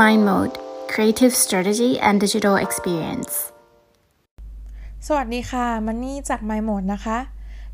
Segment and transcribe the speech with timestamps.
[0.00, 0.54] Mind Mode
[0.88, 3.32] Creative Strategy and Digital Experience
[5.06, 7.18] สวัสดีค่ะ มันนี่จาก Mind Mode นะคะ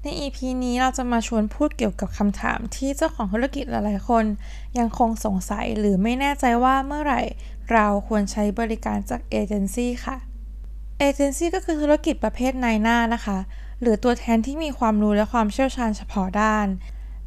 [0.02, 4.24] ใน EP นี้เราจะมาชวนพูดเกี่ยวกับคำถามที่เจ้าของธุรกิจหลายๆคน
[4.78, 7.22] ยังคงสงสัยหรือไม่แน่ใจว่าเมื่อไหร่
[7.72, 10.16] เราควรใช้บริการจากเอเจนซี่ค่ะ
[10.98, 13.38] เอเจนซี่ก็คือธุรกิจประเภทนายหน้านะคะ
[13.80, 16.66] หรือตัวแทนที่มีความรู้และความเชี่ยวชาญเฉพาะด้าน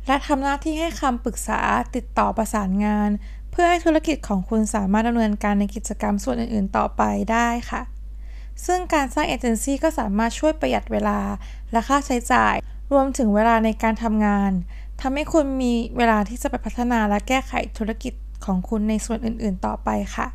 [0.08, 1.62] และทำหน้าที่ให้คำปรึกษา
[1.96, 3.10] ติดต่อประสานงาน
[3.52, 7.02] เพื่อให้ธุรกิจของคุณสามารถดำเนินการในกิจกรรมส่วนอื่นๆ ต่อไป
[7.32, 7.82] ได้ค่ะ
[8.66, 11.20] ซึ่งการสร้างเอเจนซี่ก็สามารถช่วยประหยัดเวลา
[11.72, 12.56] และค่าใช้จ่าย
[12.92, 14.52] รวมถึงเวลาในการทำงาน
[15.02, 18.14] ทำให้คุณมีเวลาที่จะไปพัฒนาและแก้ไขธุรกิจ
[18.46, 20.28] ของคุณในส่วนอื่นๆ ต่อไปค่ะ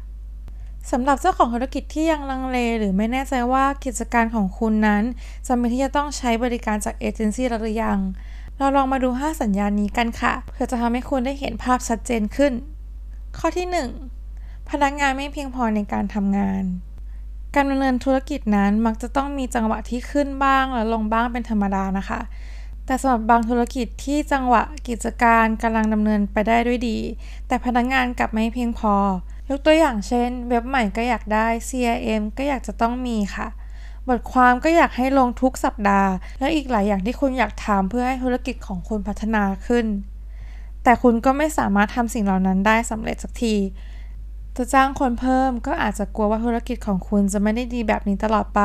[0.91, 5.02] สำหรับเจ้าของธุรกิจที่ยังลังเล หรือไม่แน่ใจว่ากิจการของคุณนั้น
[5.46, 7.98] จำเป็นที่จะต้องใช้บริการจากเอเจนซี่หรือยัง
[8.59, 12.52] เราลองมาดู 5 สัญญาณนี้กันค่ะ เพื่อจะทำให้คุณได้เห็นภาพชัดเจนขึ้น
[13.38, 13.68] ข้อที่
[14.18, 16.65] 1 พนักงานไม่เพียงพอในการทำงาน
[17.54, 22.20] การดำเนินธุรกิจนั้นมักจะต้องมีจังหวะที่ขึ้นบ้างและลงบ้างเป็นธรรมดานะคะ
[22.87, 26.98] แต่สำหรับบางธุรกิจที่จังหวะกิจการกำลังดำเนินไปได้ด้วยดี
[27.48, 28.95] แต่พนักงานกลับไม่เพียงพอ
[29.48, 33.48] ยกตัวอย่างเช่น เว็บใหม่ก็อยากได้ CRM ก็อยากจะต้องมีค่ะ
[34.09, 39.87] บทความก็อยากให้ลงทุกสัปดาห์ และอีกหลายอย่างที่คุณอยากทำเพื่อให้ธุรกิจของคุณพัฒนาขึ้น
[40.88, 43.54] แต่คุณก็ไม่สามารถทำสิ่งเหล่านั้นได้สำเร็จสักที
[44.56, 48.62] จะจ้างคนเพิ่มก็อาจจะกลัวว่าธุรกิจของคุณจะไม่ได้ดีแบบนี้ตลอดไป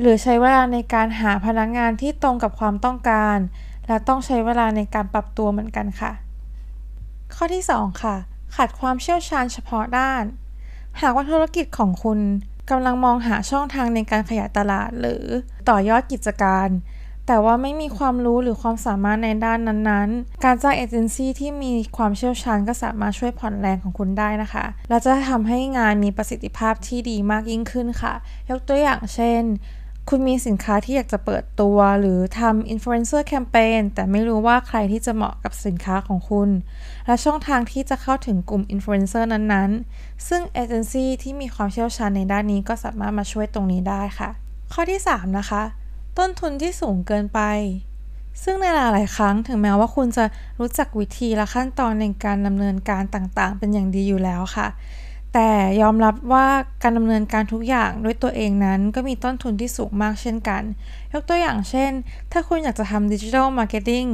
[0.00, 3.38] หรือใช้เวลาในการหาพนักงานที่ตรงกับความต้องการ
[3.86, 6.12] และต้องใช้เวลาในการปรับตัวเหมือนกันค่ะ
[7.34, 8.16] ข้อที่ 2 ค่ะ
[8.54, 10.22] ขาดความเชี่ยวชาญเฉพาะด้าน
[11.00, 12.20] หากว่าธุรกิจของคุณ
[12.70, 15.24] กำลังมองหาช่องทางในการขยายตลาด หรือ
[15.68, 16.68] ต่อยอดกิจการ
[17.26, 28.14] แต่ว่าไม่มีความรู้หรือความสามารถในด้านนั้นๆ การจ้างเอเจนซี่ที่มีความเชี่ยวชาญก็สามารถช่วยผ่อนแรงของคุณได้นะคะ และจะทำให้งานมีประสิทธิภาพที่ดีมากยิ่งขึ้นค่ะ
[28.50, 29.42] ยกตัวอย่างเช่น
[30.10, 36.48] คุณมีสินค้าที่อยากจะเปิดตัว หรือทำ influencer campaign แต่ไม่รู้ว่าใครที่จะเหมาะกับสินค้าของคุณ
[37.06, 44.30] และช่องทางที่จะเข้าถึงกลุ่มอินฟลูเอนเซอร์นั้นๆ ซึ่งเอเจนซี่ที่มีความเชี่ยวชาญในด้านนี้ก็สามารถมาช่วยตรงนี้ได้ค่ะ
[44.72, 45.62] ข้อที่ 3 นะคะ
[46.18, 47.40] ต้นทุนที่สูงเกินไป
[48.42, 50.24] ซึ่งในหลาย ๆ ครั้งถึงแม้ว่าคุณจะ
[50.60, 54.68] รู้จักวิธีและขั้นตอนในการดำเนินการต่าง ๆ เป็นอย่างดีอยู่แล้วค่ะ
[55.34, 55.50] แต่
[55.82, 56.46] ยอมรับว่า
[56.82, 60.62] การดำเนินการทุกอย่างด้วยตัวเองนั้นก็มีต้นทุนที่สูงมากเช่นกัน
[61.12, 61.90] ยกตัวอย่างเช่น
[62.32, 64.04] ถ้าคุณอยากจะทำ digital marketing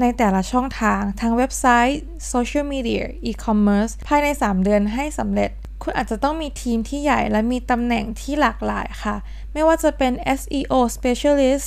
[0.00, 5.50] ในแต่ละช่องทางทั้งเว็บไซต์โซเชียลมีเดียอีคอมเมิร์ซภายใน 3 เดือนให้สำเร็จ
[5.82, 9.16] คุณอาจจะต้องมีทีมที่ใหญ่และมีตำแหน่งที่หลากหลายค่ะ
[9.52, 11.66] ไม่ว่าจะเป็น SEO Specialist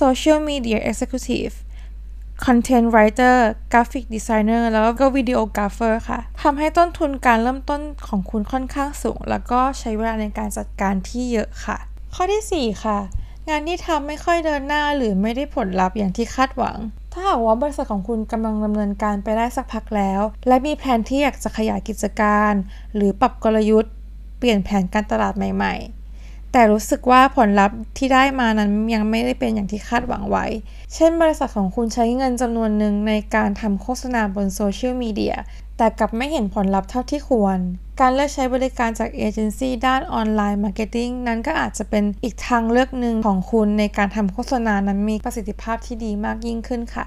[0.00, 1.54] Social Media Executive
[2.44, 3.36] Content Writer
[3.72, 11.78] Graphic Designer แล้วก็ Videographer ค่ะทำให้ต้นทุนการเริ่มต้นของคุณค่อนข้างสูง แล้วก็ใช้เวลาในการจัดการที่เยอะค่ะ
[12.14, 12.98] ข้อที่ 4 ค่ะ
[13.48, 16.76] งานที่ทำไม่ค่อยเดินหน้าหรือไม่ได้ผลลัพธ์อย่างที่คาดหวัง
[17.18, 22.52] ถ้าหากว่าบริษัทของคุณกำลังดำเนินการไปได้สักพักแล้ว และมีแผนที่อยากจะขยายกิจการ
[22.94, 23.92] หรือปรับกลยุทธ์
[24.38, 25.74] เปลี่ยนแผนการตลาดใหม่
[26.14, 30.46] ๆแต่รู้สึกว่าผลลัพธ์ที่ได้มานั้นยังไม่ได้เป็นอย่างที่คาดหวังไว้
[30.94, 35.36] เช่นบริษัทของคุณใช้เงินจำนวนหนึ่งในการทำโฆษณาบนโซเชียลมีเดีย
[35.76, 37.58] แต่กลับไม่เห็นผลลัพธ์เท่าที่ควร
[38.00, 47.06] การเลือกใช้บริการจากเอเจนซี่ด้าน online marketing นั้นก็อาจจะเป็นอีกทางเลือกหนึ่งของคุณในการทำโฆษณานั้นมีประสิทธิภาพที่ดีมากยิ่งขึ้นค่ะ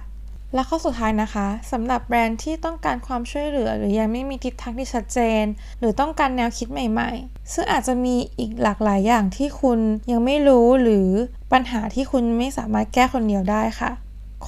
[0.53, 5.43] และข้อสุดท้ายนะคะสำหรับแบรนด์ที่ต้องการความช่วยเหลือ หรือยังไม่มีทิศทางที่ชัดเจน
[5.79, 9.79] หรือต้องการแนวคิดใหม่ ๆ ซึ่งอาจจะมีอีกหลากหลายอย่างที่คุณ
[10.11, 11.09] ยังไม่รู้หรือ
[11.51, 13.91] ปัญหาที่คุณไม่สามารถแก้คนเดียวได้ค่ะ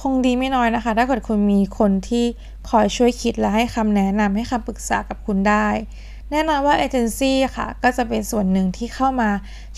[0.02, 2.24] คงดีไม่น้อยนะคะ ถ้าเกิดคุณมีคนที่
[2.70, 5.68] คอยช่วยคิดและให้คำแนะนำให้คำปรึกษากับคุณได้
[6.30, 9.30] แน่นอนว่าเอเจนซี่ค่ะ ก็จะเป็นส่วนหนึ่งที่เข้ามา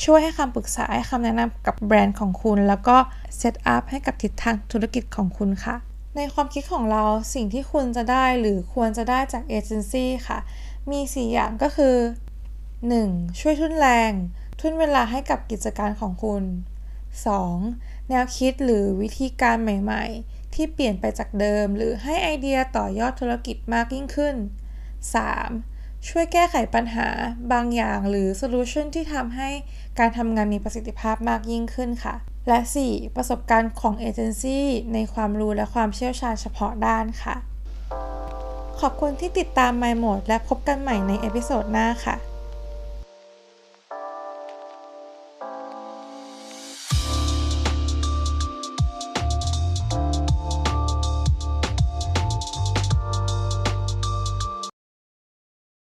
[0.05, 2.97] ช่วยให้คำปรึกษาให้คำแนะนำกับแบรนด์ของคุณ แล้วก็
[3.37, 5.77] set up ให้กับทิศทางธุรกิจของคุณค่ะ
[6.17, 7.05] ในความคิดของเรา
[7.35, 10.39] สิ่งที่คุณจะได้หรือควรจะได้จากเอเจนซี่ค่ะ
[10.91, 11.97] มี 4 อย่างก็คือ
[12.67, 13.41] 1.
[13.41, 14.13] ช่วยทุ่นแรง
[14.61, 16.43] ทุ่นเวลาให้กับกิจการของคุณ
[17.43, 18.09] 2.
[18.09, 24.37] แนวคิดหรือวิธีการใหม่ๆ ที่เปลี่ยนไปจากเดิม หรือให้ไอเดียต่อยอดธุรกิจมากยิ่งขึ้น
[25.21, 26.09] 3.
[26.09, 27.09] ช่วยแก้ไขปัญหา
[27.53, 29.51] บางอย่างหรือ solution ที่ทำให้
[29.99, 32.15] การทำงานมีประสิทธิภาพมากยิ่งขึ้นค่ะ
[32.49, 32.59] และ
[32.89, 33.17] 4.
[33.17, 37.37] ประสบการณ์ของเอเจนซี่ในความรู้และความเชี่ยวชาญเฉพาะด้านค่ะ
[38.81, 42.17] ขอบคุณที่ติดตาม My Mode และพบกันใหม่ใน episode หน้าค่ะ